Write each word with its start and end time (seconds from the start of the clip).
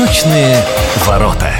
Восточные 0.00 0.56
ворота. 1.06 1.50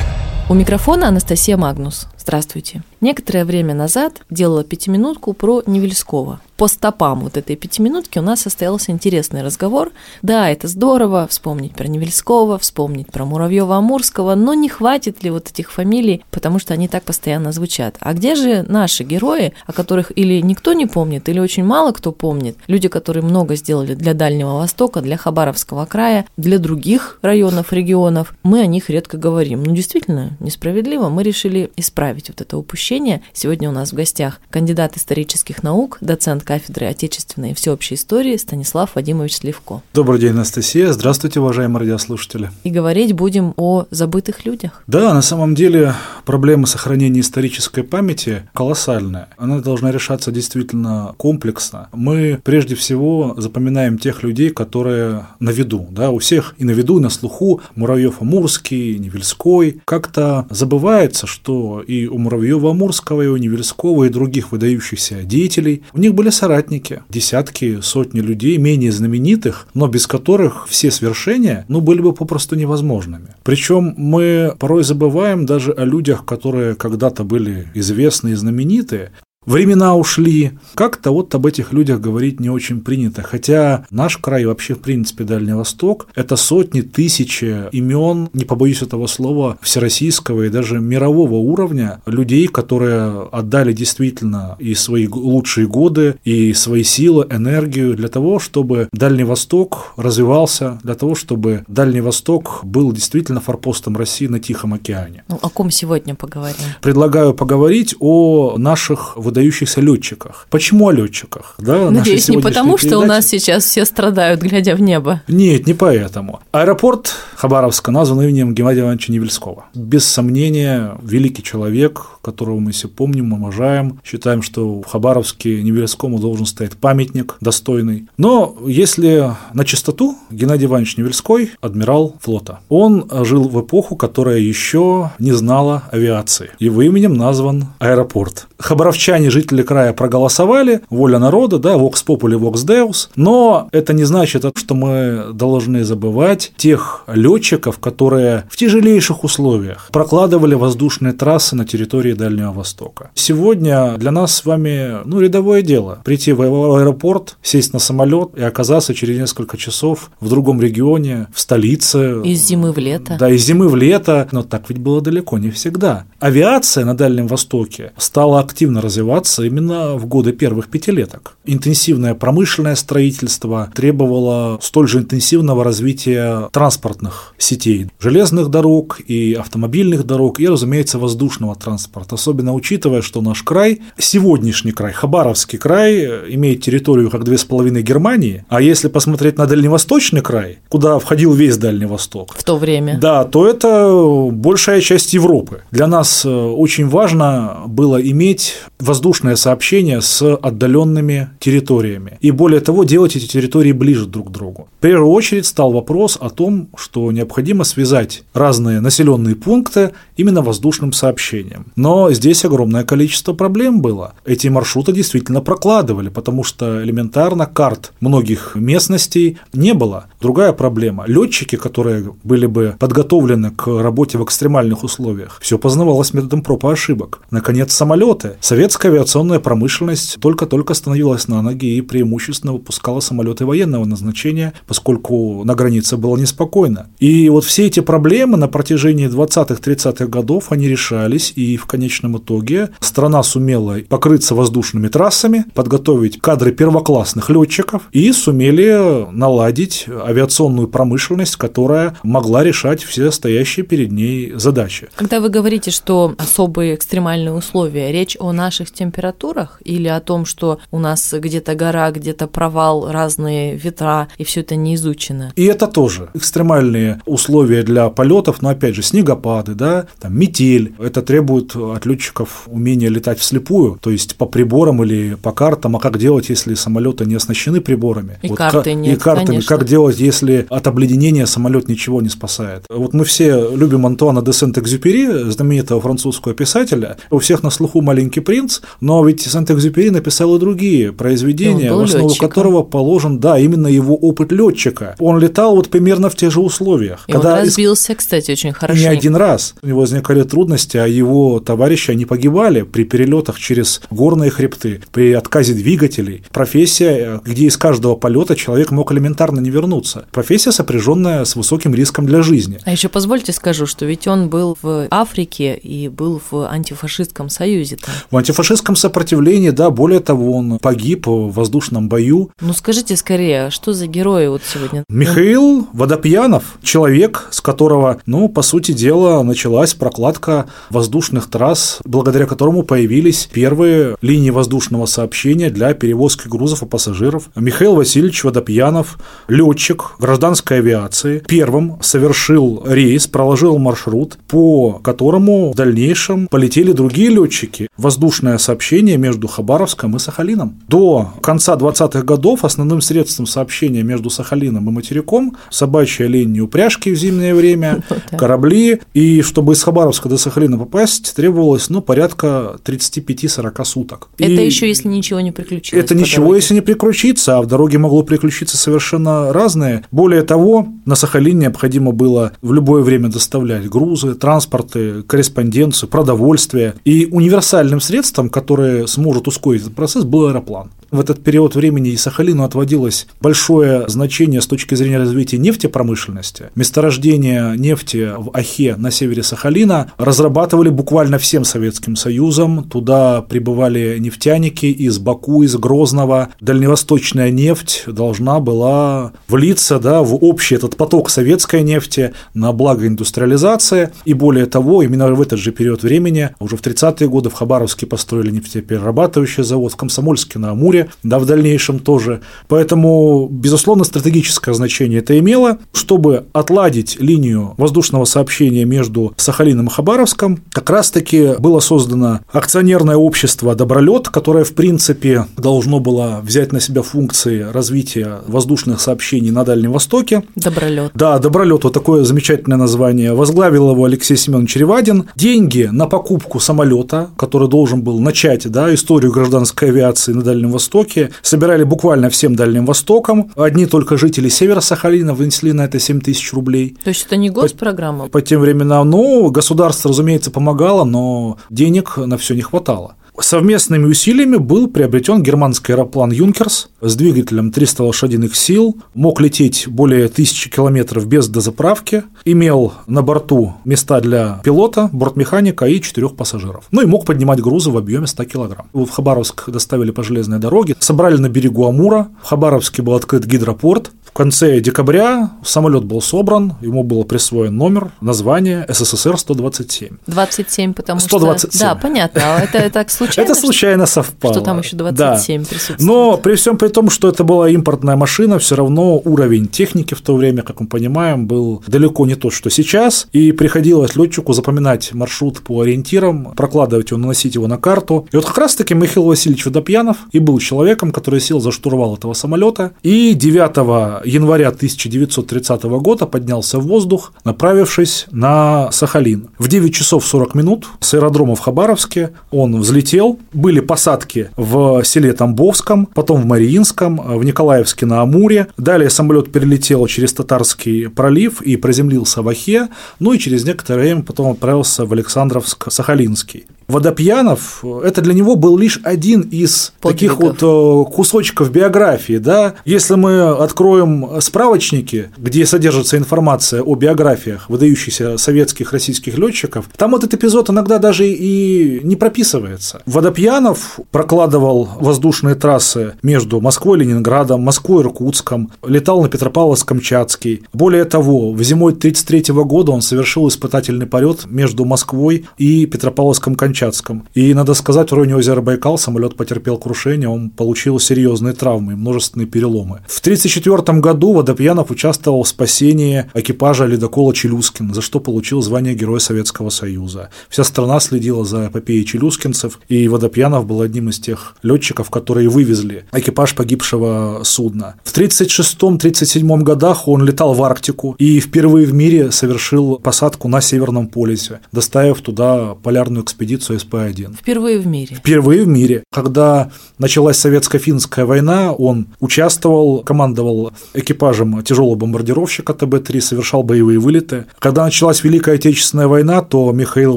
У 0.48 0.54
микрофона 0.54 1.08
Анастасия 1.08 1.58
Магнус. 1.58 2.06
Здравствуйте. 2.16 2.82
Некоторое 3.02 3.45
время 3.45 3.74
назад 3.74 4.22
делала 4.30 4.64
пятиминутку 4.64 5.34
про 5.34 5.62
Невельского 5.66 6.40
по 6.60 6.68
стопам 6.68 7.20
вот 7.20 7.38
этой 7.38 7.56
пятиминутки 7.56 8.18
у 8.18 8.22
нас 8.22 8.43
состоялся 8.43 8.93
интересный 8.93 9.43
разговор. 9.43 9.93
Да, 10.20 10.50
это 10.50 10.68
здорово, 10.68 11.26
вспомнить 11.26 11.72
про 11.72 11.86
Невельского, 11.88 12.58
вспомнить 12.58 13.11
про 13.11 13.25
Муравьева-Амурского, 13.25 14.34
но 14.34 14.52
не 14.52 14.68
хватит 14.68 15.25
ли 15.25 15.30
вот 15.30 15.48
этих 15.48 15.72
фамилий, 15.72 16.22
потому 16.30 16.58
что 16.58 16.75
они 16.75 16.86
так 16.86 17.04
постоянно 17.04 17.52
звучат. 17.52 17.96
А 18.00 18.12
где 18.12 18.34
же 18.34 18.62
наши 18.68 19.04
герои, 19.04 19.54
о 19.66 19.72
которых 19.72 20.12
или 20.14 20.43
никто 20.43 20.75
не 20.75 20.84
помнит, 20.84 21.30
или 21.30 21.38
очень 21.38 21.64
мало 21.64 21.93
кто 21.93 22.12
помнит, 22.12 22.58
люди, 22.66 22.88
которые 22.88 23.22
много 23.22 23.57
сделали 23.57 23.94
для 23.94 24.13
Дальнего 24.13 24.58
Востока, 24.58 25.00
для 25.00 25.16
Хабаровского 25.16 25.86
края, 25.86 26.27
для 26.36 26.58
других 26.58 27.21
районов, 27.22 27.72
регионов, 27.72 28.35
мы 28.43 28.61
о 28.61 28.66
них 28.66 28.90
редко 28.90 29.16
говорим. 29.16 29.63
Ну, 29.63 29.74
действительно, 29.74 30.36
несправедливо, 30.40 31.08
мы 31.08 31.22
решили 31.22 31.72
исправить 31.77 32.28
вот 32.28 32.42
это 32.42 32.58
упущение. 32.58 33.22
Сегодня 33.33 33.70
у 33.70 33.72
нас 33.72 33.92
в 33.92 33.94
гостях 33.94 34.42
кандидат 34.50 34.98
исторических 34.98 35.62
наук, 35.62 35.97
доцент 36.02 36.44
кафедры 36.50 36.86
отечественной 36.86 37.53
и 37.53 37.55
всеобщей 37.55 37.95
истории 37.95 38.36
Станислав 38.36 38.97
Вадимович 38.97 39.36
Сливко. 39.36 39.83
Добрый 39.95 40.19
день, 40.19 40.33
Анастасия. 40.33 40.92
Здравствуйте, 40.92 41.39
уважаемые 41.39 41.83
радиослушатели. 41.83 42.50
И 42.64 42.70
говорить 42.70 43.12
будем 43.12 43.55
о 43.56 43.84
забытых 43.92 44.45
людях. 44.45 44.83
Да, 44.89 45.14
на 45.14 45.22
самом 45.22 45.55
деле 45.55 45.94
проблема 46.30 46.66
сохранения 46.66 47.22
исторической 47.22 47.83
памяти 47.83 48.44
колоссальная. 48.55 49.30
Она 49.36 49.58
должна 49.58 49.91
решаться 49.91 50.30
действительно 50.30 51.12
комплексно. 51.16 51.88
Мы 51.92 52.38
прежде 52.44 52.77
всего 52.77 53.34
запоминаем 53.36 53.98
тех 53.98 54.22
людей, 54.22 54.50
которые 54.50 55.27
на 55.40 55.50
виду. 55.50 55.88
Да, 55.90 56.10
у 56.10 56.20
всех 56.20 56.55
и 56.56 56.62
на 56.64 56.70
виду, 56.70 56.98
и 56.98 57.02
на 57.02 57.10
слуху 57.10 57.62
Муравьев-Амурский, 57.74 58.96
Невельской. 58.98 59.80
Как-то 59.84 60.46
забывается, 60.50 61.27
что 61.27 61.82
и 61.84 62.06
у 62.06 62.16
Муравьева-Амурского, 62.16 63.24
и 63.24 63.27
у 63.27 63.36
Невельского, 63.36 64.05
и 64.05 64.08
других 64.08 64.52
выдающихся 64.52 65.24
деятелей 65.24 65.83
у 65.92 65.98
них 65.98 66.14
были 66.14 66.30
соратники, 66.30 67.02
десятки, 67.08 67.80
сотни 67.80 68.20
людей, 68.20 68.56
менее 68.56 68.92
знаменитых, 68.92 69.66
но 69.74 69.88
без 69.88 70.06
которых 70.06 70.68
все 70.68 70.92
свершения, 70.92 71.64
ну, 71.66 71.80
были 71.80 72.00
бы 72.00 72.12
попросту 72.12 72.55
невозможными. 72.55 73.34
Причем 73.42 73.94
мы 73.96 74.55
порой 74.60 74.84
забываем 74.84 75.44
даже 75.44 75.72
о 75.72 75.84
людях, 75.84 76.19
которые 76.26 76.74
когда-то 76.74 77.24
были 77.24 77.68
известны 77.74 78.30
и 78.30 78.34
знамениты, 78.34 79.10
Времена 79.46 79.96
ушли. 79.96 80.52
Как-то 80.74 81.12
вот 81.12 81.34
об 81.34 81.46
этих 81.46 81.72
людях 81.72 81.98
говорить 81.98 82.41
не 82.41 82.50
очень 82.50 82.83
принято. 82.83 83.22
Хотя 83.22 83.86
наш 83.91 84.19
край, 84.19 84.44
вообще, 84.44 84.74
в 84.74 84.80
принципе, 84.80 85.24
Дальний 85.24 85.55
Восток, 85.55 86.08
это 86.14 86.36
сотни, 86.36 86.83
тысячи 86.83 87.70
имен, 87.72 88.28
не 88.34 88.44
побоюсь 88.44 88.83
этого 88.83 89.06
слова, 89.06 89.56
всероссийского 89.62 90.42
и 90.42 90.50
даже 90.50 90.78
мирового 90.78 91.36
уровня 91.36 92.02
людей, 92.05 92.48
которые 92.48 93.28
отдали 93.33 93.72
действительно 93.72 94.56
и 94.58 94.74
свои 94.74 95.08
лучшие 95.08 95.66
годы, 95.66 96.16
и 96.22 96.52
свои 96.52 96.83
силы, 96.83 97.27
энергию 97.30 97.96
для 97.96 98.08
того, 98.08 98.41
чтобы 98.41 98.91
Дальний 98.92 99.24
Восток 99.24 99.94
развивался, 99.96 100.78
для 100.83 100.94
того, 100.94 101.14
чтобы 101.14 101.64
Дальний 101.66 102.02
Восток 102.02 102.61
был 102.62 102.92
действительно 102.92 103.41
форпостом 103.41 103.96
России 103.96 104.27
на 104.27 104.38
Тихом 104.38 104.74
океане. 104.74 105.24
Ну, 105.28 105.38
о 105.41 105.48
ком 105.48 105.70
сегодня 105.70 106.14
поговорим? 106.14 106.56
Предлагаю 106.83 107.33
поговорить 107.33 107.94
о 108.00 108.58
наших 108.58 109.16
выдающихся 109.31 109.81
летчиках. 109.81 110.47
Почему 110.50 110.89
о 110.89 110.92
летчиках? 110.92 111.55
Да, 111.59 111.91
Надеюсь, 111.91 112.28
не 112.28 112.39
потому, 112.39 112.77
передачи? 112.77 112.86
что 112.89 112.98
у 112.98 113.06
нас 113.06 113.27
сейчас 113.27 113.64
все 113.64 113.84
страдают, 113.84 114.41
глядя 114.42 114.75
в 114.75 114.83
небо. 114.83 115.23
Нет, 115.28 115.67
не 115.67 115.75
поэтому. 115.75 116.41
Аэропорт 116.53 117.14
Хабаровска 117.41 117.91
назван 117.91 118.20
именем 118.20 118.55
Геннадия 118.55 118.83
Ивановича 118.83 119.14
Невельского. 119.14 119.64
Без 119.74 120.05
сомнения, 120.05 120.98
великий 121.02 121.42
человек, 121.42 122.02
которого 122.20 122.58
мы 122.58 122.73
все 122.73 122.86
помним, 122.86 123.33
уважаем. 123.33 123.98
Считаем, 124.05 124.42
что 124.42 124.83
в 124.83 124.84
Хабаровске 124.84 125.62
Невельскому 125.62 126.18
должен 126.18 126.45
стоять 126.45 126.77
памятник 126.77 127.39
достойный. 127.40 128.09
Но 128.19 128.59
если 128.67 129.34
на 129.55 129.65
чистоту, 129.65 130.19
Геннадий 130.31 130.67
Иванович 130.67 130.99
Невельской– 130.99 131.53
адмирал 131.62 132.15
флота. 132.21 132.59
Он 132.69 133.09
жил 133.23 133.49
в 133.49 133.59
эпоху, 133.62 133.97
которая 133.97 134.39
еще 134.39 135.12
не 135.19 135.33
знала 135.33 135.84
авиации. 135.91 136.51
Его 136.59 136.83
именем 136.83 137.15
назван 137.15 137.69
аэропорт. 137.78 138.49
Хабаровчане 138.59 139.31
жители 139.31 139.62
края 139.62 139.95
проголосовали, 139.95 140.83
воля 140.91 141.19
народа, 141.19 141.59
да, 141.59 141.77
vox 141.77 142.05
populi, 142.07 142.39
vox 142.39 142.67
deus, 142.67 143.09
но 143.17 143.71
это 143.72 143.95
не 143.95 144.05
значит, 144.05 144.45
что 144.55 144.75
мы 144.75 145.33
должны 145.33 145.84
забывать 145.84 146.53
тех 146.59 147.05
летчиков, 147.31 147.79
которые 147.79 148.45
в 148.51 148.57
тяжелейших 148.57 149.25
условиях 149.25 149.89
прокладывали 149.93 150.55
воздушные 150.55 151.13
трассы 151.13 151.57
на 151.57 151.65
территории 151.65 152.13
Дальнего 152.13 152.53
Востока. 152.53 153.11
Сегодня 153.15 153.97
для 153.99 154.11
нас 154.11 154.35
с 154.35 154.45
вами, 154.45 154.99
ну, 155.05 155.21
рядовое 155.21 155.63
дело 155.63 156.01
прийти 156.05 156.33
в 156.33 156.43
аэропорт, 156.43 157.37
сесть 157.43 157.73
на 157.73 157.79
самолет 157.79 158.31
и 158.37 158.43
оказаться 158.43 158.95
через 158.95 159.19
несколько 159.19 159.57
часов 159.57 160.11
в 160.21 160.29
другом 160.29 160.61
регионе, 160.61 161.29
в 161.35 161.41
столице. 161.41 162.21
Из 162.25 162.41
зимы 162.47 162.73
в 162.73 162.79
лето. 162.79 163.17
Да, 163.19 163.31
из 163.31 163.45
зимы 163.45 163.69
в 163.69 163.77
лето, 163.77 164.29
но 164.33 164.43
так 164.43 164.69
ведь 164.69 164.79
было 164.79 165.01
далеко 165.01 165.39
не 165.39 165.51
всегда. 165.51 166.05
Авиация 166.19 166.85
на 166.85 166.97
Дальнем 166.97 167.27
Востоке 167.27 167.93
стала 167.97 168.41
активно 168.41 168.81
развиваться 168.81 169.43
именно 169.45 169.95
в 169.97 170.07
годы 170.07 170.33
первых 170.33 170.69
пятилеток. 170.69 171.37
Интенсивное 171.45 172.15
промышленное 172.15 172.75
строительство 172.75 173.71
требовало 173.75 174.59
столь 174.63 174.89
же 174.89 174.99
интенсивного 174.99 175.65
развития 175.65 176.49
транспортных 176.53 177.20
сетей, 177.39 177.87
железных 177.99 178.49
дорог 178.49 179.01
и 179.01 179.35
автомобильных 179.35 180.05
дорог, 180.05 180.41
и, 180.41 180.49
разумеется, 180.49 180.99
воздушного 180.99 181.55
транспорта, 181.55 182.15
особенно 182.15 182.55
учитывая, 182.55 183.03
что 183.03 183.21
наш 183.21 183.43
край, 183.43 183.81
сегодняшний 183.99 184.73
край, 184.73 184.93
Хабаровский 184.93 185.59
край, 185.59 186.05
имеет 186.35 186.63
территорию 186.63 187.11
как 187.11 187.25
две 187.25 187.39
с 187.39 187.45
половиной 187.45 187.83
Германии, 187.83 188.45
а 188.49 188.61
если 188.61 188.89
посмотреть 188.89 189.39
на 189.39 189.47
дальневосточный 189.47 190.21
край, 190.21 190.59
куда 190.69 190.99
входил 190.99 191.33
весь 191.33 191.57
Дальний 191.57 191.87
Восток, 191.87 192.35
в 192.37 192.45
то 192.45 192.57
время, 192.57 192.99
да, 193.01 193.25
то 193.25 193.47
это 193.47 194.29
большая 194.31 194.81
часть 194.81 195.15
Европы. 195.15 195.63
Для 195.71 195.87
нас 195.87 196.25
э, 196.25 196.29
очень 196.29 196.89
важно 196.89 197.63
было 197.67 198.01
иметь 198.01 198.57
воздушное 198.79 199.37
сообщение 199.37 200.01
с 200.01 200.23
отдаленными 200.35 201.31
территориями. 201.39 202.19
И 202.21 202.31
более 202.31 202.61
того, 202.61 202.85
делать 202.85 203.17
эти 203.17 203.27
территории 203.27 203.73
ближе 203.73 204.07
друг 204.07 204.29
к 204.29 204.31
другу. 204.31 204.69
В 204.79 204.83
первую 204.83 205.11
очередь 205.11 205.47
стал 205.47 205.73
вопрос 205.73 206.19
о 206.21 206.31
том, 206.31 206.69
что 206.77 207.09
необходимо 207.10 207.65
связать 207.65 208.25
разные 208.34 208.81
населенные 208.81 209.37
пункты 209.37 209.93
именно 210.16 210.43
воздушным 210.43 210.93
сообщением. 210.93 211.66
Но 211.76 212.12
здесь 212.12 212.44
огромное 212.44 212.84
количество 212.84 213.32
проблем 213.32 213.81
было. 213.81 214.15
Эти 214.25 214.48
маршруты 214.48 214.93
действительно 214.93 215.41
прокладывали, 215.41 216.09
потому 216.09 216.44
что 216.44 216.82
элементарно 216.82 217.47
карт 217.47 217.93
многих 218.00 218.53
местностей 218.54 219.38
не 219.53 219.75
было. 219.75 220.06
Другая 220.21 220.53
проблема. 220.53 221.04
Летчики, 221.06 221.56
которые 221.56 222.12
были 222.22 222.47
бы 222.47 222.76
подготовлены 222.78 223.50
к 223.50 223.66
работе 223.66 224.19
в 224.19 224.25
экстремальных 224.25 224.84
условиях, 224.84 225.38
все 225.41 225.59
познавалось 225.59 226.12
методом 226.15 226.42
проб 226.42 226.65
и 226.65 226.69
ошибок. 226.69 227.22
Наконец, 227.31 227.72
самолеты. 227.72 228.37
Советская 228.41 228.92
авиационная 228.92 229.41
промышленность 229.41 230.19
только-только 230.21 230.75
становилась 230.75 231.28
на 231.28 231.42
ноги 231.42 231.77
и 231.77 231.81
преимущественно 231.81 232.53
выпускала 232.53 233.00
самолеты 233.00 233.47
военного 233.47 233.84
назначения, 233.84 234.53
поскольку 234.66 235.44
на 235.44 235.54
границе 235.54 235.97
было 235.97 236.16
неспокойно. 236.16 236.88
И 237.00 237.31
вот 237.31 237.44
все 237.44 237.66
эти 237.66 237.81
проблемы 237.81 238.37
на 238.37 238.47
протяжении 238.47 239.09
20-30-х 239.09 240.06
годов, 240.06 240.53
они 240.53 240.69
решались, 240.69 241.33
и 241.34 241.56
в 241.56 241.65
конечном 241.65 242.19
итоге 242.19 242.71
страна 242.81 243.22
сумела 243.22 243.78
покрыться 243.88 244.34
воздушными 244.34 244.88
трассами, 244.88 245.47
подготовить 245.55 246.21
кадры 246.21 246.53
первоклассных 246.53 247.30
летчиков 247.30 247.89
и 247.92 248.13
сумели 248.13 249.10
наладить 249.13 249.86
авиационную 249.89 250.69
промышленность, 250.69 251.36
которая 251.36 251.97
могла 252.03 252.45
решать 252.45 252.83
все 252.83 253.10
стоящие 253.10 253.65
перед 253.65 253.91
ней 253.91 254.33
задачи. 254.34 254.89
Когда 254.95 255.21
вы 255.21 255.30
говорите, 255.30 255.71
что 255.71 256.14
особые 256.19 256.75
экстремальные 256.75 257.32
условия, 257.32 257.92
речь 257.92 258.16
о 258.20 258.32
наших 258.32 258.72
температурах 258.72 259.62
или 259.64 259.88
о 259.88 260.00
том, 260.00 260.26
что 260.26 260.60
у 260.70 260.78
нас 260.78 261.14
где-то 261.16 261.54
гора, 261.54 261.90
где-то 261.92 262.26
провал, 262.26 262.90
разные 262.90 263.56
ветра, 263.56 264.08
и 264.19 264.25
все 264.25 264.40
это 264.40 264.54
не 264.54 264.75
изучено? 264.75 265.32
И 265.36 265.46
это 265.46 265.66
тоже 265.66 266.10
экстремальные 266.12 266.89
условия 267.06 267.62
для 267.62 267.88
полетов, 267.90 268.42
но 268.42 268.50
опять 268.50 268.75
же 268.75 268.82
снегопады, 268.82 269.54
да, 269.54 269.87
там 270.00 270.19
метель. 270.19 270.75
Это 270.78 271.02
требует 271.02 271.54
от 271.56 271.87
летчиков 271.87 272.44
умения 272.46 272.88
летать 272.88 273.19
вслепую, 273.19 273.78
то 273.81 273.90
есть 273.90 274.16
по 274.16 274.26
приборам 274.26 274.82
или 274.84 275.14
по 275.14 275.32
картам. 275.32 275.76
А 275.76 275.81
как 275.81 275.98
делать, 275.98 276.28
если 276.28 276.54
самолеты 276.54 277.04
не 277.04 277.14
оснащены 277.14 277.60
приборами? 277.60 278.19
И 278.22 278.28
вот 278.28 278.38
карты 278.38 278.75
нет, 278.75 278.96
И 278.96 279.00
картами. 279.00 279.26
Конечно. 279.26 279.56
Как 279.56 279.66
делать, 279.66 279.98
если 279.98 280.46
от 280.48 280.66
обледенения 280.66 281.26
самолет 281.26 281.69
ничего 281.69 282.00
не 282.00 282.08
спасает? 282.08 282.64
Вот 282.69 282.94
мы 282.94 283.04
все 283.04 283.54
любим 283.54 283.87
Антуана 283.87 284.22
де 284.22 284.32
Сент-Экзюпери, 284.32 285.31
знаменитого 285.31 285.81
французского 285.81 286.34
писателя. 286.34 286.96
У 287.10 287.19
всех 287.19 287.42
на 287.42 287.50
слуху 287.50 287.81
«Маленький 287.81 288.20
принц», 288.20 288.60
но 288.81 289.04
ведь 289.04 289.22
Сант-Экзюпери 289.22 289.90
написал 289.90 290.37
и 290.37 290.38
другие 290.38 290.92
произведения, 290.92 291.72
в 291.72 291.81
основу 291.81 292.08
летчиком. 292.08 292.28
которого 292.28 292.62
положен, 292.62 293.19
да, 293.19 293.38
именно 293.38 293.66
его 293.66 293.94
опыт 293.94 294.32
летчика. 294.32 294.96
Он 294.98 295.19
летал 295.19 295.56
вот 295.56 295.69
примерно 295.69 296.10
в 296.10 296.16
тех 296.16 296.31
же 296.31 296.40
условиях. 296.40 296.79
Условиях. 296.80 297.04
И 297.06 297.12
когда 297.12 297.34
он 297.34 297.40
разбился, 297.40 297.94
кстати, 297.94 298.30
очень 298.30 298.52
хорошо. 298.52 298.80
Не 298.80 298.86
один 298.86 299.16
раз. 299.16 299.54
У 299.62 299.66
него 299.66 299.80
возникали 299.80 300.22
трудности, 300.22 300.76
а 300.76 300.86
его 300.86 301.40
товарищи, 301.40 301.90
они 301.90 302.04
погибали 302.04 302.62
при 302.62 302.84
перелетах 302.84 303.38
через 303.38 303.80
горные 303.90 304.30
хребты, 304.30 304.80
при 304.92 305.12
отказе 305.12 305.54
двигателей. 305.54 306.22
Профессия, 306.32 307.20
где 307.24 307.46
из 307.46 307.56
каждого 307.56 307.96
полета 307.96 308.36
человек 308.36 308.70
мог 308.70 308.92
элементарно 308.92 309.40
не 309.40 309.50
вернуться. 309.50 310.06
Профессия, 310.12 310.52
сопряженная 310.52 311.24
с 311.24 311.36
высоким 311.36 311.74
риском 311.74 312.06
для 312.06 312.22
жизни. 312.22 312.58
А 312.64 312.72
еще 312.72 312.88
позвольте 312.88 313.32
скажу, 313.32 313.66
что 313.66 313.86
ведь 313.86 314.06
он 314.06 314.28
был 314.28 314.56
в 314.62 314.86
Африке 314.90 315.54
и 315.56 315.88
был 315.88 316.20
в 316.30 316.48
антифашистском 316.50 317.28
союзе. 317.28 317.76
-то. 317.76 317.88
В 318.10 318.16
антифашистском 318.16 318.76
сопротивлении, 318.76 319.50
да, 319.50 319.70
более 319.70 320.00
того, 320.00 320.36
он 320.36 320.58
погиб 320.58 321.06
в 321.06 321.30
воздушном 321.32 321.88
бою. 321.88 322.30
Ну 322.40 322.52
скажите 322.52 322.96
скорее, 322.96 323.46
а 323.46 323.50
что 323.50 323.72
за 323.72 323.86
герои 323.86 324.28
вот 324.28 324.42
сегодня? 324.44 324.84
Михаил 324.88 325.68
Водопьянов, 325.72 326.58
человек, 326.70 327.26
с 327.32 327.40
которого, 327.40 328.00
ну, 328.06 328.28
по 328.28 328.43
сути 328.43 328.70
дела, 328.70 329.25
началась 329.25 329.75
прокладка 329.75 330.46
воздушных 330.70 331.28
трасс, 331.28 331.81
благодаря 331.84 332.26
которому 332.26 332.62
появились 332.62 333.28
первые 333.32 333.96
линии 334.02 334.31
воздушного 334.31 334.87
сообщения 334.87 335.50
для 335.50 335.75
перевозки 335.75 336.28
грузов 336.28 336.62
и 336.62 336.67
пассажиров. 336.67 337.28
Михаил 337.34 337.75
Васильевич 337.75 338.22
Водопьянов, 338.22 338.99
летчик 339.26 339.96
гражданской 339.99 340.58
авиации, 340.58 341.25
первым 341.26 341.82
совершил 341.82 342.62
рейс, 342.64 343.08
проложил 343.08 343.58
маршрут, 343.58 344.19
по 344.28 344.75
которому 344.75 345.50
в 345.50 345.56
дальнейшем 345.56 346.28
полетели 346.28 346.70
другие 346.70 347.08
летчики. 347.08 347.66
Воздушное 347.76 348.38
сообщение 348.38 348.96
между 348.96 349.26
Хабаровском 349.26 349.96
и 349.96 349.99
Сахалином. 349.99 350.61
До 350.69 351.14
конца 351.20 351.56
20-х 351.56 352.02
годов 352.02 352.44
основным 352.44 352.81
средством 352.81 353.26
сообщения 353.26 353.82
между 353.82 354.08
Сахалином 354.08 354.69
и 354.69 354.73
материком 354.73 355.37
собачьи 355.50 356.06
оленьи 356.06 356.38
упряжки 356.50 356.91
в 356.91 356.97
зимнее 356.97 357.35
время, 357.35 357.82
корабли. 358.19 358.81
И 358.93 359.23
чтобы 359.23 359.52
из 359.52 359.62
Хабаровска 359.62 360.08
до 360.08 360.19
Сахалина 360.19 360.58
попасть, 360.58 361.14
требовалось 361.14 361.70
ну, 361.70 361.81
порядка 361.81 362.56
35-40 362.64 363.64
суток. 363.64 364.08
Это 364.19 364.32
и 364.32 364.44
еще 364.44 364.69
если 364.69 364.88
ничего 364.88 365.20
не 365.20 365.31
приключилось. 365.31 365.85
Это 365.85 365.94
ничего, 365.94 366.25
дороге. 366.25 366.38
если 366.41 366.55
не 366.55 366.61
приключиться, 366.61 367.38
а 367.38 367.43
в 367.43 367.47
дороге 367.47 367.79
могло 367.79 368.02
приключиться 368.02 368.56
совершенно 368.56 369.32
разные. 369.32 369.85
Более 369.93 370.23
того, 370.23 370.69
на 370.85 370.97
Сахалин 370.97 371.38
необходимо 371.38 371.93
было 371.93 372.32
в 372.43 372.52
любое 372.52 372.82
время 372.82 373.08
доставлять 373.08 373.69
грузы, 373.69 374.14
транспорты, 374.14 375.02
корреспонденцию, 375.05 375.88
продовольствие. 375.88 376.75
И 376.85 377.08
универсальным 377.11 377.81
средством, 377.81 378.29
которое 378.29 378.87
сможет 378.87 379.29
ускорить 379.29 379.62
этот 379.62 379.75
процесс, 379.75 380.05
был 380.05 380.26
аэроплан. 380.26 380.70
В 380.90 380.98
этот 380.98 381.22
период 381.22 381.54
времени 381.54 381.90
и 381.90 381.96
Сахалину 381.96 382.42
отводилось 382.42 383.06
большое 383.20 383.88
значение 383.88 384.40
с 384.40 384.46
точки 384.48 384.75
зрения 384.75 384.98
развития 384.98 385.38
нефтепромышленности. 385.38 386.50
Месторождение 386.56 387.56
нефти 387.56 388.10
в 388.19 388.37
Ахе 388.37 388.75
на 388.75 388.90
севере 388.90 389.22
Сахалина 389.22 389.92
разрабатывали 389.98 390.69
буквально 390.69 391.19
всем 391.19 391.44
Советским 391.44 391.94
Союзом. 391.94 392.64
Туда 392.64 393.22
прибывали 393.22 393.98
нефтяники 394.00 394.66
из 394.66 394.98
Баку, 394.98 395.44
из 395.44 395.54
Грозного. 395.56 396.31
Дальневосточная 396.40 397.31
нефть 397.31 397.84
должна 397.87 398.40
была 398.40 399.12
влиться 399.28 399.78
да, 399.78 400.02
в 400.02 400.16
общий 400.16 400.56
этот 400.56 400.76
поток 400.76 401.08
советской 401.08 401.62
нефти 401.62 402.14
на 402.34 402.52
благо 402.52 402.88
индустриализации. 402.88 403.90
И 404.06 404.12
более 404.12 404.46
того, 404.46 404.82
именно 404.82 405.14
в 405.14 405.22
этот 405.22 405.38
же 405.38 405.52
период 405.52 405.84
времени, 405.84 406.31
уже 406.40 406.56
в 406.56 406.62
30-е 406.62 407.08
годы 407.08 407.31
в 407.31 407.34
Хабаровске 407.34 407.87
построили 407.87 408.32
нефтеперерабатывающий 408.32 409.44
завод, 409.44 409.72
в 409.72 409.76
Комсомольске 409.76 410.40
на 410.40 410.50
Амуре 410.50 410.79
да, 411.02 411.18
в 411.18 411.26
дальнейшем 411.26 411.78
тоже. 411.78 412.20
Поэтому, 412.48 413.28
безусловно, 413.30 413.84
стратегическое 413.84 414.54
значение 414.54 415.00
это 415.00 415.18
имело. 415.18 415.58
Чтобы 415.72 416.26
отладить 416.32 417.00
линию 417.00 417.54
воздушного 417.56 418.04
сообщения 418.04 418.64
между 418.64 419.12
Сахалином 419.16 419.66
и 419.66 419.70
Хабаровском, 419.70 420.40
как 420.52 420.70
раз-таки 420.70 421.34
было 421.38 421.60
создано 421.60 422.20
акционерное 422.32 422.96
общество 422.96 423.54
«Добролет», 423.54 424.08
которое, 424.08 424.44
в 424.44 424.54
принципе, 424.54 425.26
должно 425.36 425.80
было 425.80 426.20
взять 426.22 426.52
на 426.52 426.60
себя 426.60 426.82
функции 426.82 427.40
развития 427.40 428.20
воздушных 428.26 428.80
сообщений 428.80 429.30
на 429.30 429.44
Дальнем 429.44 429.72
Востоке. 429.72 430.24
Добролет. 430.36 430.92
Да, 430.94 431.18
Добролет, 431.18 431.64
вот 431.64 431.72
такое 431.72 432.04
замечательное 432.04 432.58
название. 432.58 433.14
Возглавил 433.14 433.70
его 433.70 433.84
Алексей 433.84 434.16
Семенович 434.16 434.56
Ревадин. 434.56 435.08
Деньги 435.16 435.68
на 435.70 435.86
покупку 435.86 436.40
самолета, 436.40 437.10
который 437.16 437.48
должен 437.48 437.82
был 437.82 438.00
начать 438.00 438.50
да, 438.50 438.72
историю 438.74 439.12
гражданской 439.12 439.68
авиации 439.68 440.12
на 440.12 440.22
Дальнем 440.22 440.50
Востоке, 440.50 440.69
Востоке, 440.70 441.11
собирали 441.22 441.64
буквально 441.64 442.11
всем 442.11 442.37
Дальним 442.37 442.64
Востоком. 442.64 443.32
Одни 443.34 443.67
только 443.67 443.96
жители 443.96 444.28
Севера 444.28 444.61
Сахалина 444.61 445.14
внесли 445.14 445.52
на 445.52 445.62
это 445.62 445.81
7 445.81 446.00
тысяч 446.00 446.32
рублей. 446.32 446.76
То 446.84 446.90
есть 446.90 447.06
это 447.06 447.17
не 447.17 447.28
госпрограмма? 447.28 448.05
По, 448.05 448.11
по 448.11 448.22
тем 448.22 448.40
временам, 448.40 448.88
ну, 448.88 449.31
государство, 449.31 449.90
разумеется, 449.90 450.31
помогало, 450.31 450.84
но 450.84 451.38
денег 451.50 451.96
на 451.96 452.17
все 452.17 452.34
не 452.34 452.43
хватало. 452.43 452.94
Совместными 453.20 453.84
усилиями 453.84 454.37
был 454.37 454.69
приобретен 454.69 455.22
германский 455.22 455.72
аэроплан 455.72 456.11
«Юнкерс» 456.11 456.70
с 456.81 456.96
двигателем 456.96 457.52
300 457.52 457.84
лошадиных 457.84 458.34
сил, 458.34 458.76
мог 458.94 459.20
лететь 459.20 459.69
более 459.69 460.08
тысячи 460.08 460.50
километров 460.50 461.06
без 461.06 461.28
дозаправки, 461.28 462.05
имел 462.25 462.72
на 462.87 463.02
борту 463.02 463.55
места 463.64 464.00
для 464.00 464.40
пилота, 464.43 464.88
бортмеханика 464.93 465.67
и 465.67 465.81
четырех 465.81 466.17
пассажиров. 466.17 466.64
Ну 466.70 466.81
и 466.81 466.87
мог 466.87 467.05
поднимать 467.05 467.40
грузы 467.40 467.70
в 467.70 467.76
объеме 467.76 468.06
100 468.06 468.25
килограмм. 468.25 468.67
В 468.72 468.88
Хабаровск 468.88 469.50
доставили 469.50 469.90
по 469.90 470.02
железной 470.02 470.38
дороге, 470.38 470.75
собрали 470.78 471.19
на 471.19 471.28
берегу 471.28 471.66
Амура, 471.66 472.08
в 472.23 472.26
Хабаровске 472.26 472.82
был 472.82 472.94
открыт 472.94 473.26
гидропорт, 473.26 473.93
в 474.10 474.12
конце 474.12 474.60
декабря 474.60 475.30
самолет 475.44 475.84
был 475.84 476.02
собран, 476.02 476.54
ему 476.60 476.82
было 476.82 477.04
присвоен 477.04 477.56
номер, 477.56 477.92
название 478.00 478.66
СССР-127. 478.68 479.98
27, 480.06 480.74
потому 480.74 480.98
127. 481.00 481.50
что... 481.50 481.60
Да, 481.60 481.74
понятно, 481.76 482.20
а 482.24 482.40
это 482.40 482.68
так 482.70 482.90
случайно? 482.90 483.30
Это 483.30 483.40
случайно 483.40 483.86
совпало. 483.86 484.34
Что 484.34 484.42
там 484.42 484.58
еще 484.58 484.76
27 484.76 485.42
да. 485.42 485.48
присутствует. 485.48 485.80
Но 485.80 486.16
при 486.16 486.34
всем 486.34 486.58
при 486.58 486.68
том, 486.68 486.90
что 486.90 487.08
это 487.08 487.22
была 487.22 487.48
импортная 487.50 487.96
машина, 487.96 488.40
все 488.40 488.56
равно 488.56 489.00
уровень 489.04 489.46
техники 489.46 489.94
в 489.94 490.00
то 490.00 490.16
время, 490.16 490.42
как 490.42 490.60
мы 490.60 490.66
понимаем, 490.66 491.26
был 491.26 491.62
далеко 491.68 492.04
не 492.04 492.16
тот, 492.16 492.32
что 492.32 492.50
сейчас, 492.50 493.06
и 493.12 493.30
приходилось 493.30 493.94
летчику 493.94 494.32
запоминать 494.32 494.92
маршрут 494.92 495.40
по 495.42 495.60
ориентирам, 495.60 496.32
прокладывать 496.34 496.90
его, 496.90 496.98
наносить 496.98 497.36
его 497.36 497.46
на 497.46 497.58
карту. 497.58 498.08
И 498.12 498.16
вот 498.16 498.26
как 498.26 498.38
раз-таки 498.38 498.74
Михаил 498.74 499.06
Васильевич 499.06 499.46
Водопьянов 499.46 499.98
и 500.10 500.18
был 500.18 500.38
человеком, 500.40 500.90
который 500.90 501.20
сел 501.20 501.40
за 501.40 501.52
штурвал 501.52 501.94
этого 501.94 502.14
самолета, 502.14 502.72
и 502.82 503.14
9 503.14 504.00
января 504.04 504.49
1930 504.49 505.62
года 505.64 506.07
поднялся 506.07 506.59
в 506.59 506.66
воздух, 506.66 507.12
направившись 507.25 508.07
на 508.11 508.71
Сахалин. 508.73 509.28
В 509.38 509.49
9 509.49 509.75
часов 509.75 510.07
40 510.07 510.35
минут 510.35 510.66
с 510.80 510.95
аэродрома 510.95 511.35
в 511.35 511.40
Хабаровске 511.40 512.11
он 512.30 512.59
взлетел. 512.61 513.19
Были 513.33 513.61
посадки 513.61 514.30
в 514.37 514.83
селе 514.85 515.12
Тамбовском, 515.12 515.87
потом 515.87 516.23
в 516.23 516.26
Мариинском, 516.26 517.19
в 517.19 517.25
Николаевске 517.25 517.87
на 517.87 518.02
Амуре. 518.02 518.49
Далее 518.57 518.90
самолет 518.90 519.33
перелетел 519.33 519.87
через 519.87 520.12
Татарский 520.12 520.88
пролив 520.88 521.42
и 521.42 521.57
приземлился 521.57 522.23
в 522.23 522.28
Ахе, 522.28 522.69
ну 522.99 523.12
и 523.12 523.19
через 523.19 523.45
некоторое 523.45 523.80
время 523.80 524.02
потом 524.02 524.33
отправился 524.33 524.85
в 524.85 524.92
Александровск-Сахалинский. 524.92 526.45
Водопьянов– 526.70 527.64
это 527.84 528.00
для 528.00 528.14
него 528.14 528.36
был 528.36 528.56
лишь 528.56 528.80
один 528.82 529.22
из 529.22 529.72
Подвигов. 529.80 530.18
таких 530.18 530.42
вот 530.42 530.86
э, 530.88 530.92
кусочков 530.92 531.50
биографии. 531.50 532.18
Да? 532.18 532.54
Если 532.64 532.94
мы 532.94 533.28
откроем 533.28 534.20
справочники, 534.20 535.10
где 535.18 535.44
содержится 535.46 535.98
информация 535.98 536.62
о 536.62 536.74
биографиях 536.76 537.48
выдающихся 537.50 538.16
советских 538.16 538.72
российских 538.72 539.18
летчиков, 539.18 539.66
там 539.76 539.94
этот 539.94 540.14
эпизод 540.14 540.50
иногда 540.50 540.78
даже 540.78 541.08
и 541.08 541.80
не 541.82 541.96
прописывается. 541.96 542.82
Водопьянов 542.86 543.80
прокладывал 543.90 544.68
воздушные 544.80 545.34
трассы 545.34 545.94
между 546.02 546.40
Москвой 546.40 546.78
и 546.78 546.82
Ленинградом, 546.82 547.42
Москвой 547.42 547.82
и 547.82 547.86
Иркутском, 547.86 548.52
летал 548.66 549.02
на 549.02 549.08
Петропавловск-Камчатский. 549.08 550.44
Более 550.52 550.84
того, 550.84 551.32
в 551.32 551.42
зимой 551.42 551.72
1933 551.72 552.34
года 552.44 552.72
он 552.72 552.82
совершил 552.82 553.28
испытательный 553.28 553.86
полет 553.86 554.26
между 554.26 554.64
Москвой 554.64 555.26
и 555.36 555.66
Петропавловском-Камчатским 555.66 556.60
Камчатском. 556.61 557.09
И, 557.14 557.33
надо 557.33 557.55
сказать, 557.55 557.90
в 557.90 557.95
районе 557.95 558.17
озера 558.17 558.40
Байкал 558.43 558.76
самолет 558.76 559.17
потерпел 559.17 559.57
крушение, 559.57 560.09
он 560.09 560.31
получил 560.31 560.79
серьезные 560.79 561.33
травмы, 561.33 561.75
множественные 561.75 562.26
переломы. 562.26 562.81
В 562.87 563.00
1934 563.00 563.81
году 563.81 564.12
Водопьянов 564.12 564.71
участвовал 564.71 565.23
в 565.23 565.29
спасении 565.29 566.11
экипажа 566.14 566.67
ледокола 566.67 567.14
«Челюскин», 567.14 567.73
за 567.73 567.81
что 567.81 567.99
получил 567.99 568.43
звание 568.43 568.75
Героя 568.75 568.99
Советского 568.99 569.49
Союза. 569.50 570.11
Вся 570.29 570.45
страна 570.45 570.81
следила 570.81 571.25
за 571.25 571.47
эпопеей 571.47 571.85
челюскинцев, 571.85 572.61
и 572.69 572.88
Водопьянов 572.88 573.47
был 573.47 573.62
одним 573.62 573.88
из 573.88 573.99
тех 573.99 574.37
летчиков, 574.43 574.90
которые 574.90 575.29
вывезли 575.29 575.87
экипаж 575.93 576.35
погибшего 576.35 577.23
судна. 577.25 577.76
В 577.85 577.97
1936-1937 577.97 579.43
годах 579.43 579.88
он 579.88 580.05
летал 580.05 580.35
в 580.35 580.43
Арктику 580.43 580.95
и 580.99 581.21
впервые 581.21 581.67
в 581.67 581.73
мире 581.73 582.12
совершил 582.12 582.76
посадку 582.76 583.29
на 583.29 583.40
Северном 583.40 583.88
полюсе, 583.88 584.40
доставив 584.52 585.00
туда 585.00 585.55
полярную 585.62 586.05
экспедицию 586.05 586.50
корпуса 586.50 586.66
СП-1. 586.66 587.16
Впервые 587.16 587.59
в 587.59 587.66
мире. 587.66 587.97
Впервые 587.97 588.45
в 588.45 588.49
мире. 588.49 588.85
Когда 588.92 589.50
началась 589.78 590.16
советско-финская 590.16 591.04
война, 591.04 591.52
он 591.52 591.88
участвовал, 592.00 592.83
командовал 592.83 593.52
экипажем 593.75 594.42
тяжелого 594.42 594.75
бомбардировщика 594.75 595.52
ТБ-3, 595.52 596.00
совершал 596.00 596.42
боевые 596.42 596.78
вылеты. 596.78 597.26
Когда 597.38 597.64
началась 597.64 598.02
Великая 598.04 598.37
Отечественная 598.37 598.88
война, 598.88 599.23
то 599.23 599.52
Михаил 599.52 599.97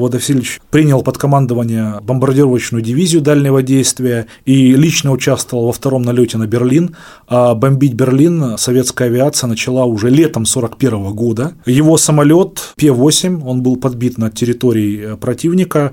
Водовсильевич 0.00 0.60
принял 0.70 1.02
под 1.02 1.18
командование 1.18 2.00
бомбардировочную 2.02 2.82
дивизию 2.82 3.22
дальнего 3.22 3.62
действия 3.62 4.26
и 4.44 4.74
лично 4.74 5.12
участвовал 5.12 5.66
во 5.66 5.72
втором 5.72 6.02
налете 6.02 6.38
на 6.38 6.46
Берлин. 6.46 6.96
А 7.26 7.54
бомбить 7.54 7.94
Берлин 7.94 8.56
советская 8.58 9.08
авиация 9.08 9.48
начала 9.48 9.84
уже 9.84 10.08
летом 10.08 10.44
1941 10.44 11.14
года. 11.14 11.52
Его 11.66 11.96
самолет 11.96 12.74
П-8, 12.76 13.42
он 13.44 13.62
был 13.62 13.76
подбит 13.76 14.18
на 14.18 14.30
территории 14.30 15.16
противника. 15.16 15.92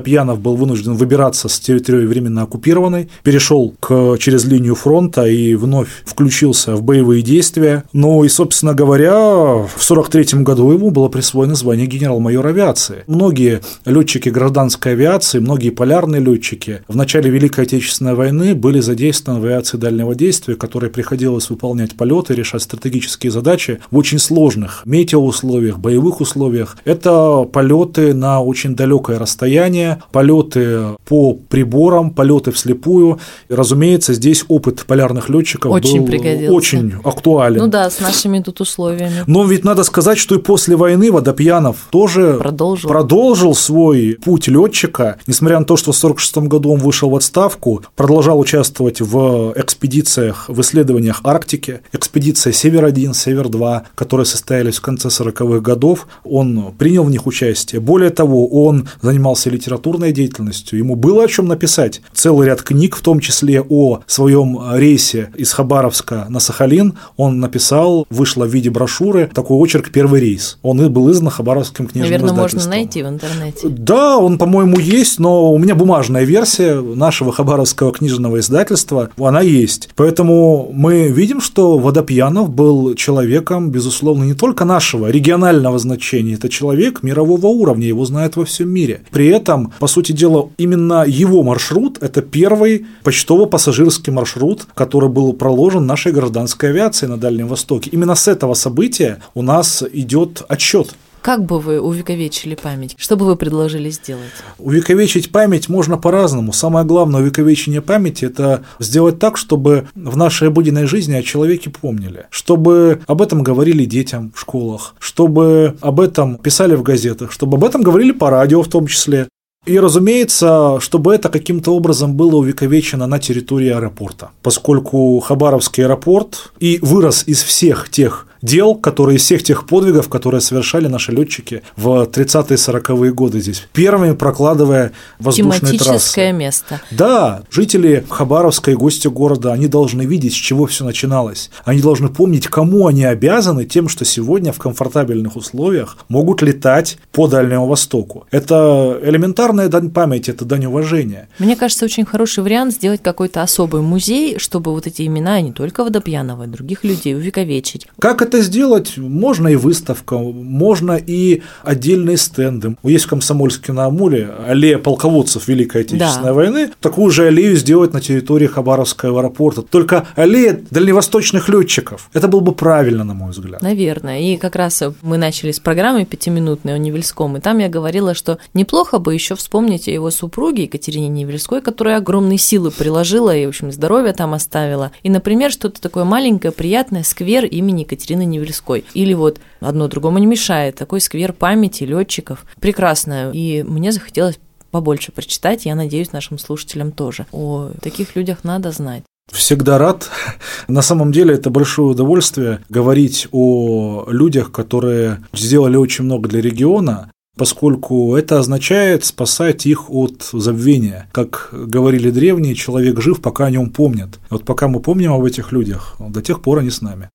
Водопьянов 0.00 0.40
был 0.40 0.56
вынужден 0.56 0.94
выбираться 0.94 1.48
с 1.48 1.60
территории 1.60 2.06
временно 2.06 2.42
оккупированной, 2.42 3.10
перешел 3.22 3.74
к, 3.80 4.16
через 4.18 4.46
линию 4.46 4.74
фронта 4.74 5.26
и 5.26 5.54
вновь 5.54 5.88
включился 6.06 6.74
в 6.74 6.82
боевые 6.82 7.20
действия. 7.20 7.84
Ну 7.92 8.24
и, 8.24 8.28
собственно 8.30 8.72
говоря, 8.72 9.12
в 9.12 9.90
1943 9.90 10.42
году 10.42 10.72
ему 10.72 10.90
было 10.90 11.08
присвоено 11.08 11.54
звание 11.54 11.86
генерал-майор 11.86 12.46
авиации. 12.46 13.04
Многие 13.08 13.60
летчики 13.84 14.30
гражданской 14.30 14.92
авиации, 14.92 15.38
многие 15.38 15.68
полярные 15.68 16.22
летчики 16.22 16.82
в 16.88 16.96
начале 16.96 17.28
Великой 17.30 17.64
Отечественной 17.64 18.14
войны 18.14 18.54
были 18.54 18.80
задействованы 18.80 19.42
в 19.42 19.44
авиации 19.44 19.76
дальнего 19.76 20.14
действия, 20.14 20.54
которой 20.54 20.88
приходилось 20.88 21.50
выполнять 21.50 21.94
полеты, 21.94 22.34
решать 22.34 22.62
стратегические 22.62 23.32
задачи 23.32 23.80
в 23.90 23.98
очень 23.98 24.18
сложных 24.18 24.82
метеоусловиях, 24.86 25.78
боевых 25.78 26.22
условиях. 26.22 26.78
Это 26.86 27.46
полеты 27.52 28.14
на 28.14 28.40
очень 28.40 28.74
далекое 28.74 29.18
расстояние, 29.18 29.79
полеты 30.12 30.96
по 31.06 31.34
приборам, 31.34 32.10
полеты 32.10 32.50
вслепую. 32.52 33.18
И, 33.48 33.54
разумеется, 33.54 34.14
здесь 34.14 34.44
опыт 34.48 34.84
полярных 34.86 35.28
летчиков 35.28 35.72
очень 35.72 36.00
был 36.00 36.06
пригодился. 36.06 36.52
очень 36.52 36.92
актуален. 37.04 37.58
Ну 37.60 37.66
да, 37.68 37.90
с 37.90 38.00
нашими 38.00 38.40
тут 38.40 38.60
условиями. 38.60 39.24
Но 39.26 39.44
ведь 39.44 39.64
надо 39.64 39.84
сказать, 39.84 40.18
что 40.18 40.34
и 40.34 40.38
после 40.38 40.76
войны 40.76 41.10
Водопьянов 41.12 41.76
тоже 41.90 42.36
Продолжил. 42.38 42.88
продолжил 42.88 43.54
свой 43.54 44.18
путь 44.22 44.48
летчика, 44.48 45.18
несмотря 45.26 45.58
на 45.58 45.64
то, 45.64 45.76
что 45.76 45.92
в 45.92 45.96
1946 45.96 46.48
году 46.48 46.72
он 46.72 46.80
вышел 46.80 47.10
в 47.10 47.16
отставку, 47.16 47.82
продолжал 47.96 48.38
участвовать 48.38 49.00
в 49.00 49.52
экспедициях, 49.56 50.48
в 50.48 50.60
исследованиях 50.60 51.20
Арктики, 51.24 51.80
экспедиция 51.92 52.52
Север-1, 52.52 53.14
Север-2, 53.14 53.82
которые 53.94 54.26
состоялись 54.26 54.76
в 54.76 54.82
конце 54.82 55.08
40-х 55.08 55.60
годов, 55.60 56.06
он 56.24 56.72
принял 56.78 57.04
в 57.04 57.10
них 57.10 57.26
участие. 57.26 57.80
Более 57.80 58.10
того, 58.10 58.48
он 58.48 58.88
занимался 59.02 59.50
литературной 59.70 60.12
деятельностью, 60.12 60.78
ему 60.78 60.96
было 60.96 61.24
о 61.24 61.28
чем 61.28 61.46
написать. 61.46 62.02
Целый 62.12 62.48
ряд 62.48 62.62
книг, 62.62 62.96
в 62.96 63.02
том 63.02 63.20
числе 63.20 63.62
о 63.62 64.00
своем 64.06 64.58
рейсе 64.74 65.30
из 65.36 65.52
Хабаровска 65.52 66.26
на 66.28 66.40
Сахалин, 66.40 66.94
он 67.16 67.38
написал, 67.38 68.06
вышло 68.10 68.44
в 68.46 68.48
виде 68.52 68.70
брошюры, 68.70 69.30
такой 69.32 69.56
очерк 69.58 69.90
«Первый 69.92 70.20
рейс». 70.20 70.58
Он 70.62 70.82
и 70.82 70.88
был 70.88 71.10
издан 71.12 71.30
Хабаровским 71.30 71.86
книжным 71.86 72.10
Наверное, 72.10 72.34
можно 72.34 72.66
найти 72.66 73.02
в 73.02 73.08
интернете. 73.08 73.68
Да, 73.68 74.18
он, 74.18 74.38
по-моему, 74.38 74.78
есть, 74.78 75.20
но 75.20 75.52
у 75.52 75.58
меня 75.58 75.74
бумажная 75.74 76.24
версия 76.24 76.80
нашего 76.80 77.32
хабаровского 77.32 77.92
книжного 77.92 78.40
издательства, 78.40 79.10
она 79.18 79.40
есть. 79.40 79.90
Поэтому 79.94 80.70
мы 80.72 81.08
видим, 81.08 81.40
что 81.40 81.78
Водопьянов 81.78 82.50
был 82.50 82.94
человеком, 82.94 83.70
безусловно, 83.70 84.24
не 84.24 84.34
только 84.34 84.64
нашего 84.64 85.08
регионального 85.10 85.78
значения, 85.78 86.34
это 86.34 86.48
человек 86.48 87.02
мирового 87.02 87.46
уровня, 87.46 87.86
его 87.86 88.04
знают 88.04 88.36
во 88.36 88.44
всем 88.44 88.68
мире. 88.68 89.02
При 89.10 89.28
этом, 89.28 89.59
по 89.78 89.86
сути 89.86 90.12
дела, 90.12 90.50
именно 90.58 91.04
его 91.06 91.42
маршрут– 91.42 91.98
это 92.02 92.22
первый 92.22 92.86
почтово-пассажирский 93.04 94.12
маршрут, 94.12 94.66
который 94.74 95.08
был 95.08 95.32
проложен 95.32 95.86
нашей 95.86 96.12
гражданской 96.12 96.70
авиацией 96.70 97.10
на 97.10 97.16
Дальнем 97.16 97.48
Востоке. 97.48 97.90
Именно 97.90 98.14
с 98.14 98.28
этого 98.28 98.54
события 98.54 99.22
у 99.34 99.42
нас 99.42 99.82
идет 99.92 100.42
отчет. 100.48 100.94
Как 101.22 101.44
бы 101.44 101.60
вы 101.60 101.80
увековечили 101.80 102.54
память? 102.54 102.94
Что 102.98 103.14
бы 103.14 103.26
вы 103.26 103.36
предложили 103.36 103.90
сделать? 103.90 104.30
Увековечить 104.58 105.30
память 105.30 105.68
можно 105.68 105.98
по-разному. 105.98 106.52
Самое 106.54 106.86
главное 106.86 107.20
увековечение 107.20 107.82
памяти– 107.82 108.24
это 108.26 108.64
сделать 108.78 109.18
так, 109.18 109.36
чтобы 109.36 109.88
в 109.94 110.16
нашей 110.16 110.48
обыденной 110.48 110.86
жизни 110.86 111.14
о 111.14 111.22
человеке 111.22 111.68
помнили, 111.68 112.26
чтобы 112.30 113.02
об 113.06 113.20
этом 113.20 113.42
говорили 113.42 113.84
детям 113.84 114.32
в 114.34 114.40
школах, 114.40 114.94
чтобы 114.98 115.76
об 115.82 116.00
этом 116.00 116.36
писали 116.38 116.74
в 116.74 116.82
газетах, 116.82 117.32
чтобы 117.32 117.58
об 117.58 117.64
этом 117.64 117.82
говорили 117.82 118.12
по 118.12 118.30
радио 118.30 118.62
в 118.62 118.68
том 118.68 118.86
числе. 118.86 119.28
И, 119.66 119.78
разумеется, 119.78 120.78
чтобы 120.80 121.14
это 121.14 121.28
каким-то 121.28 121.74
образом 121.74 122.14
было 122.14 122.36
увековечено 122.36 123.06
на 123.06 123.18
территории 123.18 123.68
аэропорта, 123.68 124.30
поскольку 124.42 125.20
Хабаровский 125.20 125.84
аэропорт 125.84 126.52
и 126.60 126.78
вырос 126.80 127.24
из 127.26 127.42
всех 127.42 127.90
тех 127.90 128.26
дел, 128.42 128.74
которые 128.74 129.16
из 129.16 129.22
всех 129.22 129.42
тех 129.42 129.66
подвигов, 129.66 130.08
которые 130.08 130.40
совершали 130.40 130.86
наши 130.86 131.12
летчики 131.12 131.62
в 131.76 132.04
30-е 132.04 132.56
40-е 132.56 133.12
годы 133.12 133.40
здесь, 133.40 133.66
первыми 133.72 134.14
прокладывая 134.14 134.92
воздушные 135.18 135.78
Тематическое 135.78 136.30
трассы. 136.30 136.32
место. 136.32 136.80
Да, 136.90 137.42
жители 137.50 138.04
Хабаровска 138.08 138.70
и 138.70 138.74
гости 138.74 139.08
города, 139.08 139.52
они 139.52 139.66
должны 139.66 140.02
видеть, 140.02 140.32
с 140.32 140.36
чего 140.36 140.66
все 140.66 140.84
начиналось. 140.84 141.50
Они 141.64 141.80
должны 141.80 142.08
помнить, 142.08 142.46
кому 142.48 142.86
они 142.86 143.04
обязаны 143.04 143.64
тем, 143.64 143.88
что 143.88 144.04
сегодня 144.04 144.52
в 144.52 144.58
комфортабельных 144.58 145.36
условиях 145.36 145.98
могут 146.08 146.42
летать 146.42 146.98
по 147.12 147.26
Дальнему 147.28 147.66
Востоку. 147.66 148.26
Это 148.30 148.98
элементарная 149.02 149.68
дань 149.68 149.90
памяти, 149.90 150.30
это 150.30 150.44
дань 150.44 150.66
уважения. 150.66 151.28
Мне 151.38 151.56
кажется, 151.56 151.84
очень 151.84 152.04
хороший 152.04 152.42
вариант 152.44 152.74
сделать 152.74 153.02
какой-то 153.02 153.42
особый 153.42 153.82
музей, 153.82 154.38
чтобы 154.38 154.72
вот 154.72 154.86
эти 154.86 155.06
имена, 155.06 155.40
не 155.40 155.52
только 155.52 155.84
Водопьянова, 155.84 156.44
и 156.44 156.46
других 156.46 156.84
людей 156.84 157.14
увековечить. 157.14 157.86
Как 157.98 158.22
это 158.22 158.29
сделать? 158.38 158.96
Можно 158.96 159.48
и 159.48 159.56
выставка, 159.56 160.16
можно 160.18 160.92
и 161.04 161.42
отдельные 161.62 162.16
стенды. 162.16 162.76
Есть 162.82 163.04
в 163.06 163.08
Комсомольске 163.08 163.72
на 163.72 163.86
Амуре 163.86 164.30
аллея 164.46 164.78
полководцев 164.78 165.48
Великой 165.48 165.82
Отечественной 165.82 166.28
Да. 166.28 166.32
войны. 166.34 166.70
Такую 166.80 167.10
же 167.10 167.26
аллею 167.26 167.56
сделать 167.56 167.92
на 167.92 168.00
территории 168.00 168.46
Хабаровского 168.46 169.20
аэропорта. 169.20 169.62
Только 169.62 170.06
аллея 170.16 170.60
дальневосточных 170.70 171.48
летчиков. 171.48 172.10
Это 172.12 172.28
было 172.28 172.40
бы 172.40 172.52
правильно, 172.52 173.04
на 173.04 173.14
мой 173.14 173.30
взгляд. 173.30 173.62
Наверное. 173.62 174.20
И 174.20 174.36
как 174.36 174.56
раз 174.56 174.82
мы 175.02 175.16
начали 175.18 175.52
с 175.52 175.60
программы 175.60 176.04
пятиминутной 176.04 176.74
о 176.74 176.78
Невельском, 176.78 177.36
и 177.36 177.40
там 177.40 177.58
я 177.58 177.68
говорила, 177.68 178.14
что 178.14 178.38
неплохо 178.54 178.98
бы 178.98 179.14
еще 179.14 179.34
вспомнить 179.34 179.88
о 179.88 179.90
его 179.90 180.10
супруге 180.10 180.64
Екатерине 180.64 181.08
Невельской, 181.08 181.60
которая 181.60 181.98
огромные 181.98 182.38
силы 182.38 182.70
приложила 182.70 183.34
и, 183.36 183.46
в 183.46 183.50
общем, 183.50 183.72
здоровье 183.72 184.12
там 184.12 184.34
оставила. 184.34 184.92
И, 185.02 185.10
например, 185.10 185.50
что-то 185.50 185.80
такое 185.80 186.04
маленькое, 186.04 186.52
приятное, 186.52 187.02
сквер 187.02 187.44
имени 187.44 187.80
Екатерины 187.80 188.19
Невельской. 188.24 188.84
Или 188.94 189.14
вот 189.14 189.40
одно 189.60 189.88
другому 189.88 190.18
не 190.18 190.26
мешает, 190.26 190.76
такой 190.76 191.00
сквер 191.00 191.32
памяти 191.32 191.84
летчиков. 191.84 192.44
Прекрасно. 192.60 193.30
И 193.32 193.62
мне 193.62 193.92
захотелось 193.92 194.38
побольше 194.70 195.12
прочитать, 195.12 195.66
я 195.66 195.74
надеюсь, 195.74 196.12
нашим 196.12 196.38
слушателям 196.38 196.92
тоже. 196.92 197.26
О 197.32 197.70
таких 197.80 198.16
людях 198.16 198.44
надо 198.44 198.70
знать. 198.70 199.02
Всегда 199.30 199.78
рад. 199.78 200.08
На 200.68 200.82
самом 200.82 201.12
деле 201.12 201.34
это 201.34 201.50
большое 201.50 201.88
удовольствие 201.88 202.60
говорить 202.68 203.28
о 203.32 204.06
людях, 204.08 204.50
которые 204.52 205.24
сделали 205.32 205.76
очень 205.76 206.04
много 206.04 206.28
для 206.28 206.40
региона, 206.40 207.10
поскольку 207.36 208.16
это 208.16 208.38
означает 208.38 209.04
спасать 209.04 209.66
их 209.66 209.90
от 209.90 210.28
забвения. 210.32 211.08
Как 211.12 211.50
говорили 211.52 212.10
древние, 212.10 212.54
человек 212.54 213.00
жив, 213.00 213.20
пока 213.22 213.46
о 213.46 213.50
нем 213.50 213.70
помнят. 213.70 214.18
Вот 214.30 214.44
пока 214.44 214.68
мы 214.68 214.80
помним 214.80 215.12
об 215.12 215.24
этих 215.24 215.52
людях, 215.52 215.96
до 215.98 216.22
тех 216.22 216.42
пор 216.42 216.58
они 216.58 216.70
с 216.70 216.82
нами. 216.82 217.08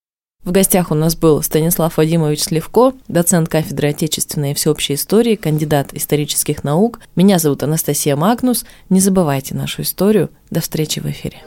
В 0.46 0.52
гостях 0.52 0.92
у 0.92 0.96
нас 0.96 1.16
был 1.16 1.42
Станислав 1.42 1.98
Вадимович 1.98 2.44
Сливко, 2.44 2.94
доцент 3.08 3.50
кафедры 3.50 3.90
отечественной 3.90 4.52
и 4.52 4.54
всеобщей 4.54 4.94
истории, 4.94 5.36
кандидат 5.36 5.92
исторических 5.94 6.64
наук. 6.64 7.00
Меня 7.16 7.40
зовут 7.40 7.64
Анастасия 7.64 8.16
Магнус. 8.16 8.64
Не 8.90 9.00
забывайте 9.00 9.56
нашу 9.56 9.82
историю. 9.82 10.30
До 10.52 10.62
встречи 10.62 11.00
в 11.00 11.08
эфире. 11.08 11.42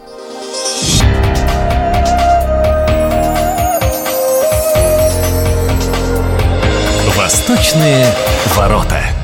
Восточные 7.17 8.05
ворота. 8.57 9.18